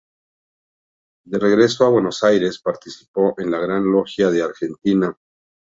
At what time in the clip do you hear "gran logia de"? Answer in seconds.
3.59-4.41